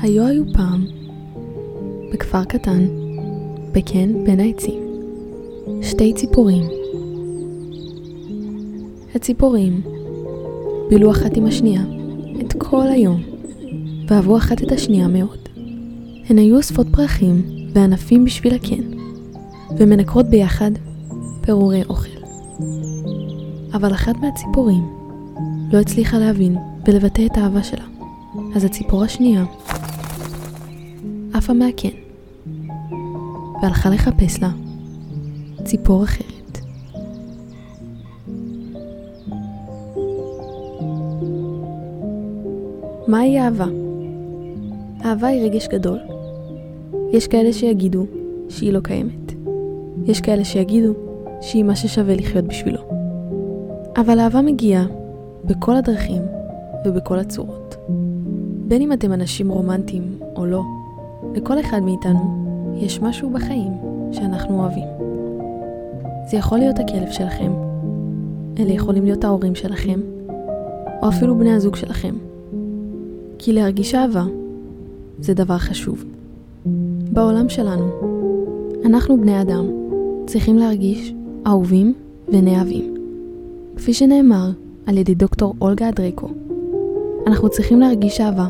[0.00, 0.86] היו היו פעם,
[2.12, 2.86] בכפר קטן,
[3.72, 4.80] בקן בין העצים,
[5.82, 6.64] שתי ציפורים.
[9.14, 9.80] הציפורים
[10.90, 11.82] בילו אחת עם השנייה
[12.40, 13.22] את כל היום,
[14.08, 15.48] ואהבו אחת את השנייה מאוד.
[16.28, 18.82] הן היו אוספות פרחים וענפים בשביל הקן,
[19.78, 20.70] ומנקרות ביחד
[21.40, 22.16] פירורי אוכל.
[23.76, 24.84] אבל אחת מהציפורים
[25.72, 27.84] לא הצליחה להבין ולבטא את האהבה שלה,
[28.54, 29.44] אז הציפור השנייה
[31.34, 31.88] עפה מהקן,
[33.62, 34.50] והלכה לחפש לה
[35.64, 36.58] ציפור אחרת.
[43.08, 43.66] מהי אהבה?
[45.04, 45.98] אהבה היא רגש גדול.
[47.12, 48.06] יש כאלה שיגידו
[48.48, 49.32] שהיא לא קיימת.
[50.06, 50.92] יש כאלה שיגידו
[51.40, 52.95] שהיא מה ששווה לחיות בשבילו.
[53.96, 54.86] אבל אהבה מגיעה
[55.44, 56.22] בכל הדרכים
[56.84, 57.76] ובכל הצורות.
[58.68, 60.02] בין אם אתם אנשים רומנטיים
[60.36, 60.62] או לא,
[61.34, 63.72] לכל אחד מאיתנו יש משהו בחיים
[64.12, 64.84] שאנחנו אוהבים.
[66.30, 67.52] זה יכול להיות הכלב שלכם,
[68.58, 70.00] אלה יכולים להיות ההורים שלכם,
[71.02, 72.14] או אפילו בני הזוג שלכם.
[73.38, 74.24] כי להרגיש אהבה
[75.20, 76.04] זה דבר חשוב.
[77.12, 77.90] בעולם שלנו,
[78.84, 79.66] אנחנו בני אדם
[80.26, 81.14] צריכים להרגיש
[81.46, 81.94] אהובים
[82.28, 82.95] ונאהבים.
[83.76, 84.50] כפי שנאמר
[84.86, 86.28] על ידי דוקטור אולגה אדריקו,
[87.26, 88.48] אנחנו צריכים להרגיש אהבה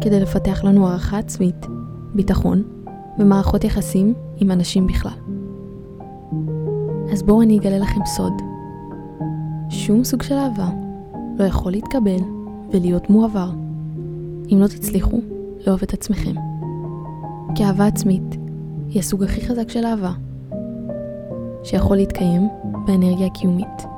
[0.00, 1.66] כדי לפתח לנו הערכה עצמית,
[2.14, 2.62] ביטחון
[3.18, 5.18] ומערכות יחסים עם אנשים בכלל.
[7.12, 8.32] אז בואו אני אגלה לכם סוד.
[9.70, 10.68] שום סוג של אהבה
[11.38, 12.20] לא יכול להתקבל
[12.72, 13.50] ולהיות מועבר
[14.52, 15.20] אם לא תצליחו
[15.66, 16.34] לאהוב את עצמכם.
[17.54, 18.36] כי אהבה עצמית
[18.88, 20.12] היא הסוג הכי חזק של אהבה
[21.64, 22.48] שיכול להתקיים
[22.86, 23.97] באנרגיה הקיומית.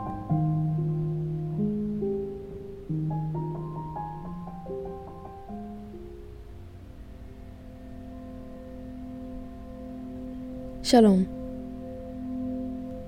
[10.83, 11.25] שלום,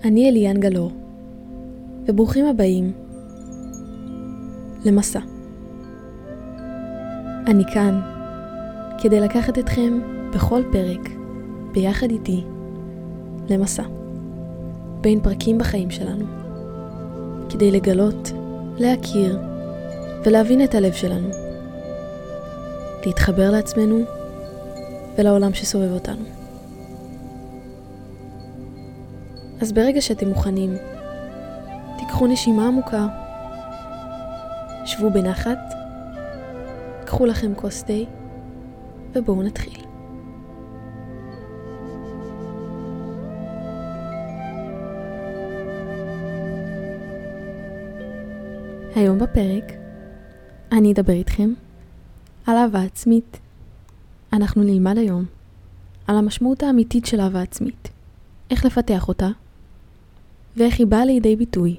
[0.04, 0.90] אני אליאן גלור,
[2.06, 2.92] וברוכים הבאים
[4.84, 5.20] למסע.
[7.46, 8.00] אני כאן
[8.98, 10.00] כדי לקחת אתכם
[10.34, 11.08] בכל פרק,
[11.72, 12.44] ביחד איתי,
[13.50, 13.82] למסע.
[15.00, 16.24] בין פרקים בחיים שלנו,
[17.50, 18.32] כדי לגלות,
[18.78, 19.38] להכיר
[20.24, 21.28] ולהבין את הלב שלנו,
[23.06, 24.00] להתחבר לעצמנו
[25.18, 26.41] ולעולם שסובב אותנו.
[29.62, 30.74] אז ברגע שאתם מוכנים,
[31.98, 33.06] תיקחו נשימה עמוקה,
[34.84, 35.58] שבו בנחת,
[37.06, 37.92] קחו לכם כוס תה,
[39.14, 39.80] ובואו נתחיל.
[48.96, 49.72] היום בפרק
[50.72, 51.52] אני אדבר איתכם
[52.46, 53.40] על אהבה עצמית.
[54.32, 55.24] אנחנו נלמד היום
[56.06, 57.88] על המשמעות האמיתית של אהבה עצמית,
[58.50, 59.28] איך לפתח אותה
[60.56, 61.76] ואיך היא באה לידי ביטוי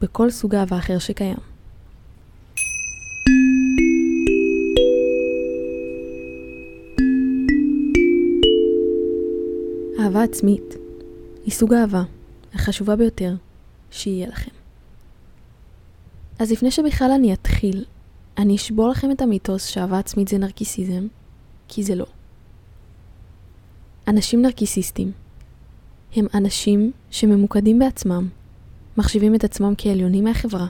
[0.00, 1.36] בכל סוג אהבה אחר שקיים.
[10.00, 10.74] אהבה עצמית
[11.44, 12.02] היא סוג האהבה
[12.54, 13.34] החשובה ביותר
[13.90, 14.50] שיהיה לכם.
[16.38, 17.84] אז לפני שבכלל אני אתחיל,
[18.38, 21.06] אני אשבור לכם את המיתוס שאהבה עצמית זה נרקיסיזם,
[21.68, 22.06] כי זה לא.
[24.08, 25.12] אנשים נרקיסיסטים
[26.14, 28.28] הם אנשים שממוקדים בעצמם,
[28.96, 30.66] מחשיבים את עצמם כעליונים מהחברה,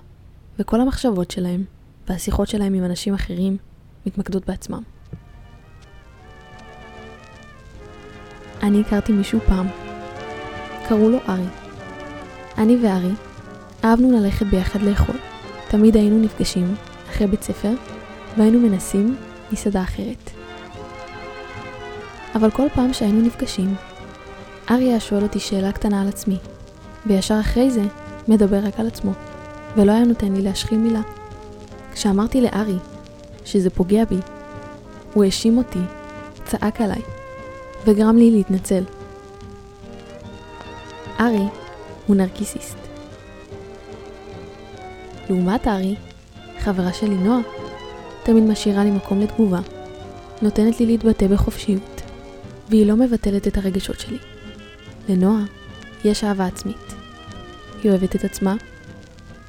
[0.58, 1.64] וכל המחשבות שלהם
[2.08, 3.56] והשיחות שלהם עם אנשים אחרים
[4.06, 4.82] מתמקדות בעצמם.
[8.62, 9.66] אני הכרתי מישהו פעם,
[10.88, 11.46] קראו לו ארי.
[12.58, 13.12] אני וארי
[13.84, 15.16] אהבנו ללכת ביחד לאכול.
[15.68, 16.74] תמיד היינו נפגשים
[17.10, 17.72] אחרי בית ספר
[18.36, 19.16] והיינו מנסים
[19.52, 20.30] מסעדה אחרת.
[22.34, 23.74] אבל כל פעם שהיינו נפגשים,
[24.70, 26.38] ארי היה שואל אותי שאלה קטנה על עצמי,
[27.06, 27.82] וישר אחרי זה
[28.28, 29.12] מדבר רק על עצמו,
[29.76, 31.00] ולא היה נותן לי להשחיל מילה.
[31.92, 32.76] כשאמרתי לארי
[33.44, 34.16] שזה פוגע בי,
[35.14, 35.78] הוא האשים אותי,
[36.44, 37.02] צעק עליי,
[37.84, 38.84] וגרם לי להתנצל.
[41.20, 41.46] ארי
[42.06, 42.76] הוא נרקיסיסט.
[45.28, 45.94] לעומת ארי,
[46.58, 47.40] חברה שלי נועה,
[48.22, 49.60] תמיד משאירה לי מקום לתגובה,
[50.42, 52.02] נותנת לי להתבטא בחופשיות,
[52.68, 54.18] והיא לא מבטלת את הרגשות שלי.
[55.08, 55.44] לנועה
[56.04, 56.94] יש אהבה עצמית.
[57.82, 58.54] היא אוהבת את עצמה,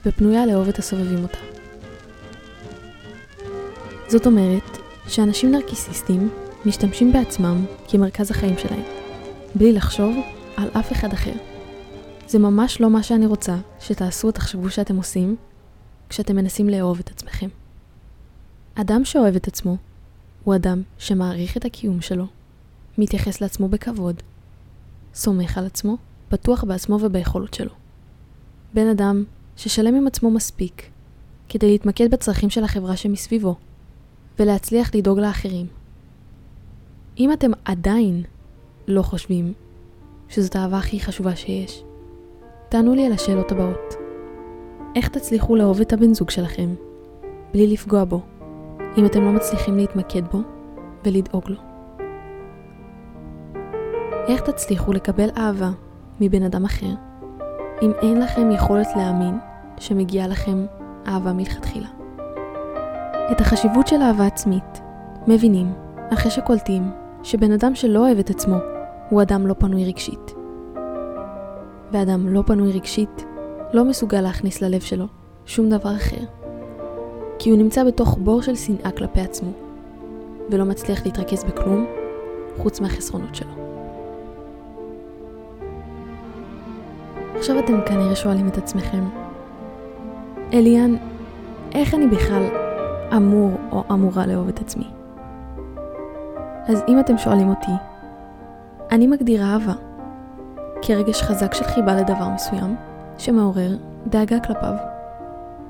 [0.05, 1.37] ופנויה לאהוב את הסובבים אותה.
[4.07, 4.77] זאת אומרת
[5.07, 6.29] שאנשים נרקיסיסטים
[6.65, 8.83] משתמשים בעצמם כמרכז החיים שלהם,
[9.55, 10.15] בלי לחשוב
[10.57, 11.33] על אף אחד אחר.
[12.27, 15.35] זה ממש לא מה שאני רוצה שתעשו או תחשבו שאתם עושים
[16.09, 17.47] כשאתם מנסים לאהוב את עצמכם.
[18.75, 19.77] אדם שאוהב את עצמו
[20.43, 22.25] הוא אדם שמעריך את הקיום שלו,
[22.97, 24.21] מתייחס לעצמו בכבוד,
[25.17, 25.97] סומך על עצמו,
[26.31, 27.71] בטוח בעצמו וביכולות שלו.
[28.73, 29.23] בן אדם
[29.55, 30.89] ששלם עם עצמו מספיק
[31.49, 33.55] כדי להתמקד בצרכים של החברה שמסביבו
[34.39, 35.65] ולהצליח לדאוג לאחרים.
[37.17, 38.23] אם אתם עדיין
[38.87, 39.53] לא חושבים
[40.29, 41.83] שזאת האהבה הכי חשובה שיש,
[42.69, 43.93] תענו לי על השאלות הבאות.
[44.95, 46.75] איך תצליחו לאהוב את הבן זוג שלכם
[47.53, 48.21] בלי לפגוע בו,
[48.97, 50.39] אם אתם לא מצליחים להתמקד בו
[51.05, 51.76] ולדאוג לו?
[54.27, 55.69] איך תצליחו לקבל אהבה
[56.21, 56.93] מבן אדם אחר,
[57.81, 59.37] אם אין לכם יכולת להאמין
[59.77, 60.65] שמגיעה לכם
[61.07, 61.87] אהבה מלכתחילה?
[63.31, 64.81] את החשיבות של אהבה עצמית
[65.27, 65.73] מבינים
[66.13, 66.91] אחרי שקולטים
[67.23, 68.57] שבן אדם שלא אוהב את עצמו
[69.09, 70.33] הוא אדם לא פנוי רגשית.
[71.91, 73.25] ואדם לא פנוי רגשית
[73.73, 75.05] לא מסוגל להכניס ללב שלו
[75.45, 76.21] שום דבר אחר.
[77.39, 79.51] כי הוא נמצא בתוך בור של שנאה כלפי עצמו,
[80.49, 81.85] ולא מצליח להתרכז בכלום
[82.57, 83.66] חוץ מהחסרונות שלו.
[87.37, 89.03] עכשיו אתם כנראה שואלים את עצמכם,
[90.53, 90.95] אליאן,
[91.75, 92.43] איך אני בכלל
[93.15, 94.87] אמור או אמורה לאהוב את עצמי?
[96.67, 97.71] אז אם אתם שואלים אותי,
[98.91, 99.73] אני מגדירה אהבה
[100.81, 102.75] כרגש חזק של חיבה לדבר מסוים,
[103.17, 104.73] שמעורר דאגה כלפיו,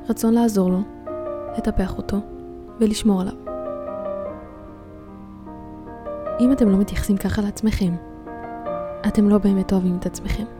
[0.10, 0.80] רצון לעזור לו,
[1.58, 2.18] לטפח אותו
[2.80, 3.34] ולשמור עליו.
[6.40, 7.96] אם אתם לא מתייחסים ככה לעצמכם,
[9.08, 10.57] אתם לא באמת אוהבים את עצמכם.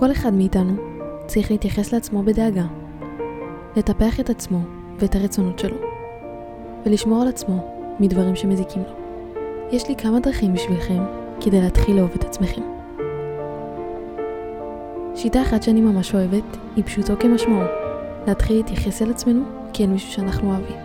[0.00, 0.72] כל אחד מאיתנו
[1.26, 2.64] צריך להתייחס לעצמו בדאגה,
[3.76, 4.58] לטפח את עצמו
[4.98, 5.76] ואת הרצונות שלו,
[6.86, 7.66] ולשמור על עצמו
[8.00, 8.94] מדברים שמזיקים לו.
[9.72, 11.02] יש לי כמה דרכים בשבילכם
[11.40, 12.62] כדי להתחיל לאהוב את עצמכם.
[15.14, 17.62] שיטה אחת שאני ממש אוהבת היא פשוטו כמשמעו,
[18.26, 19.42] להתחיל להתייחס אל עצמנו
[19.72, 20.76] כאל מישהו שאנחנו אוהבים,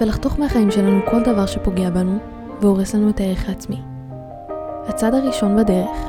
[0.00, 2.18] ולחתוך מהחיים שלנו כל דבר שפוגע בנו
[2.60, 3.80] והורס לנו את הערך העצמי.
[4.88, 6.08] הצעד הראשון בדרך,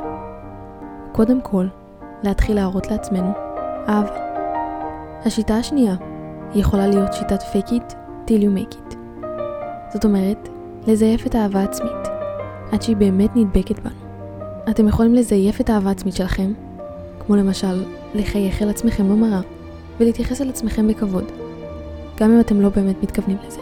[1.12, 1.66] קודם כל,
[2.22, 3.32] להתחיל להראות לעצמנו
[3.88, 4.16] אהבה.
[5.26, 5.94] השיטה השנייה
[6.54, 7.94] יכולה להיות שיטת fake it
[8.26, 8.96] till you make it.
[9.92, 10.48] זאת אומרת,
[10.86, 12.08] לזייף את האהבה העצמית,
[12.72, 13.94] עד שהיא באמת נדבקת בנו.
[14.70, 16.52] אתם יכולים לזייף את האהבה העצמית שלכם,
[17.26, 17.84] כמו למשל
[18.14, 19.40] לחייך אל עצמכם במראה
[20.00, 21.24] ולהתייחס אל עצמכם בכבוד,
[22.16, 23.60] גם אם אתם לא באמת מתכוונים לזה.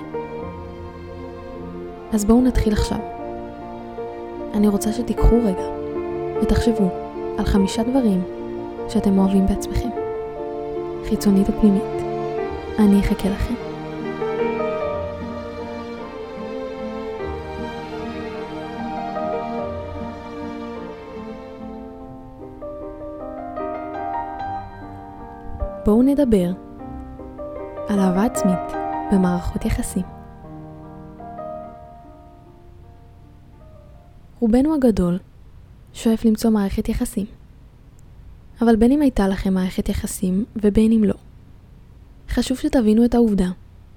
[2.12, 2.98] אז בואו נתחיל עכשיו.
[4.54, 5.64] אני רוצה שתיקחו רגע
[6.42, 6.88] ותחשבו
[7.38, 8.37] על חמישה דברים
[8.88, 9.88] שאתם אוהבים בעצמכם,
[11.08, 11.82] חיצונית ופנימית.
[12.78, 13.54] אני אחכה לכם.
[25.84, 26.52] בואו נדבר
[27.88, 28.58] על אהבה עצמית
[29.12, 30.02] במערכות יחסים.
[34.40, 35.18] רובנו הגדול
[35.92, 37.37] שואף למצוא מערכת יחסים.
[38.62, 41.14] אבל בין אם הייתה לכם מערכת יחסים ובין אם לא.
[42.28, 43.48] חשוב שתבינו את העובדה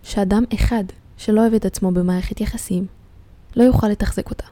[0.03, 0.83] שאדם אחד
[1.17, 2.85] שלא אוהב את עצמו במערכת יחסים
[3.55, 4.45] לא יוכל לתחזק אותה.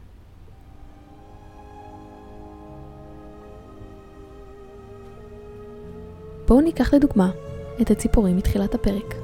[6.48, 7.32] בואו ניקח לדוגמה
[7.82, 9.16] את הציפורים מתחילת הפרק.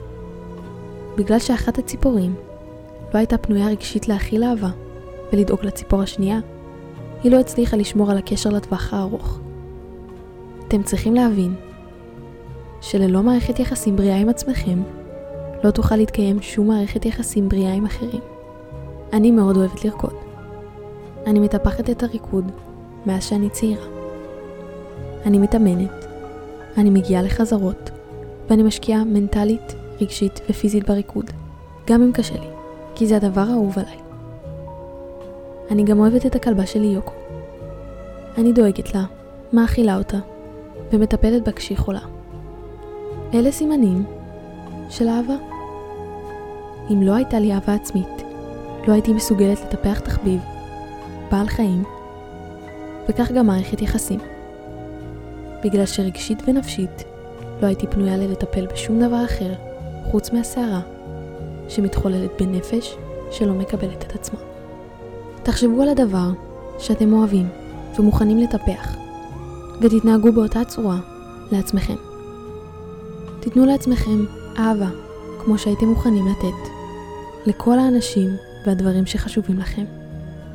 [1.18, 2.36] בגלל שאחת הציפורים
[3.14, 4.70] לא הייתה פנויה רגשית להכיל אהבה
[5.34, 6.40] ולדאוג לציפור השנייה,
[7.24, 9.40] היא לא הצליחה לשמור על הקשר לטווח הארוך.
[10.68, 11.56] אתם צריכים להבין
[12.82, 14.84] שללא מערכת יחסים בריאה עם עצמכם,
[15.64, 18.22] לא תוכל להתקיים שום מערכת יחסים בריאה עם אחרים.
[19.14, 20.14] אני מאוד אוהבת לרקוד.
[21.28, 22.52] אני מטפחת את הריקוד
[23.06, 23.86] מאז שאני צעירה.
[25.26, 26.06] אני מתאמנת,
[26.78, 27.90] אני מגיעה לחזרות,
[28.50, 31.32] ואני משקיעה מנטלית, רגשית ופיזית בריקוד,
[31.88, 32.48] גם אם קשה לי,
[32.96, 33.98] כי זה הדבר האהוב עליי.
[35.72, 37.14] אני גם אוהבת את הכלבה שלי יוקו.
[38.38, 39.04] אני דואגת לה,
[39.54, 40.18] מאכילה אותה,
[40.96, 42.00] ומטפלת בה כשהיא חולה.
[43.34, 44.06] אלה סימנים
[44.90, 45.36] של אהבה.
[46.92, 48.24] אם לא הייתה לי אהבה עצמית,
[48.88, 50.42] לא הייתי מסוגלת לטפח תחביב,
[51.32, 51.84] בעל חיים,
[53.10, 54.20] וכך גם מערכת יחסים.
[55.64, 57.04] בגלל שרגשית ונפשית
[57.62, 59.54] לא הייתי פנויה ללטפל בשום דבר אחר
[60.12, 60.82] חוץ מהסערה
[61.70, 62.96] שמתחוללת בנפש
[63.32, 64.40] שלא מקבלת את עצמה.
[65.44, 66.30] תחשבו על הדבר
[66.80, 67.48] שאתם אוהבים
[68.00, 69.05] ומוכנים לטפח
[69.82, 70.98] ותתנהגו באותה צורה
[71.52, 71.96] לעצמכם.
[73.40, 74.26] תיתנו לעצמכם
[74.58, 74.90] אהבה
[75.44, 76.70] כמו שהייתם מוכנים לתת
[77.46, 78.30] לכל האנשים
[78.66, 79.86] והדברים שחשובים לכם.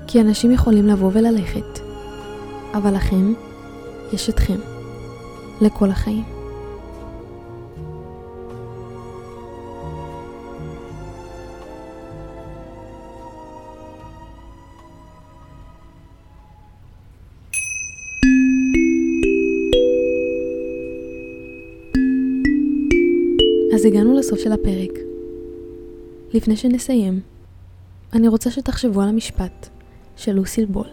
[0.07, 1.81] כי אנשים יכולים לבוא וללכת,
[2.75, 3.33] אבל לכם
[4.13, 4.57] יש אתכם.
[5.61, 6.40] לכל החיים.
[23.81, 24.91] אז הגענו לסוף של הפרק.
[26.35, 27.21] לפני שנסיים,
[28.13, 29.69] אני רוצה שתחשבו על המשפט
[30.17, 30.87] של לוסיל בול.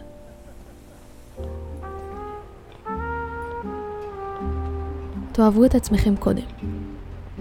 [5.32, 6.42] תאהבו את עצמכם קודם,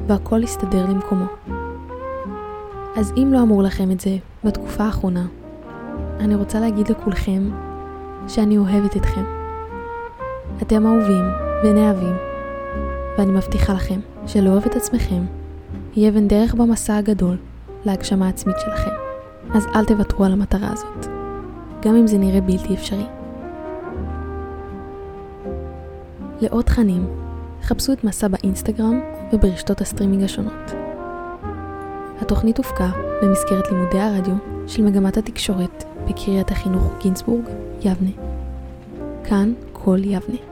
[0.07, 1.25] והכל יסתדר למקומו.
[2.95, 5.27] אז אם לא אמור לכם את זה בתקופה האחרונה,
[6.19, 7.49] אני רוצה להגיד לכולכם
[8.27, 9.23] שאני אוהבת אתכם.
[10.61, 11.25] אתם אהובים
[11.63, 12.15] ונאהבים,
[13.17, 15.25] ואני מבטיחה לכם שלאהוב את עצמכם
[15.96, 17.38] יהיה אבן דרך במסע הגדול
[17.86, 18.91] להגשמה העצמית שלכם.
[19.53, 21.07] אז אל תוותרו על המטרה הזאת,
[21.81, 23.05] גם אם זה נראה בלתי אפשרי.
[26.41, 27.07] לעוד תכנים,
[27.63, 29.00] חפשו את מסע באינסטגרם
[29.34, 30.72] וברשתות הסטרימינג השונות.
[32.22, 32.89] התוכנית הופקה
[33.22, 34.36] במסגרת לימודי הרדיו
[34.67, 37.46] של מגמת התקשורת בקריית החינוך גינסבורג,
[37.81, 38.12] יבנה.
[39.24, 40.46] כאן כל יבנה.